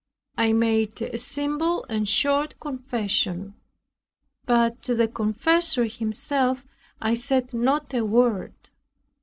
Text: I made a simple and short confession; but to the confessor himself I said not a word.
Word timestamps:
I 0.35 0.51
made 0.51 0.99
a 1.03 1.17
simple 1.19 1.85
and 1.87 2.09
short 2.09 2.59
confession; 2.59 3.53
but 4.47 4.81
to 4.81 4.95
the 4.95 5.07
confessor 5.07 5.85
himself 5.85 6.65
I 6.99 7.13
said 7.13 7.53
not 7.53 7.93
a 7.93 8.03
word. 8.03 8.55